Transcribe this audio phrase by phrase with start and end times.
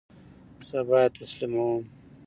[0.67, 1.83] سبا یی تسلیموم